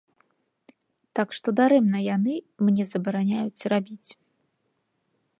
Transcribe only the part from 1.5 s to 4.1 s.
дарэмна яны мне забараняюць рабіць.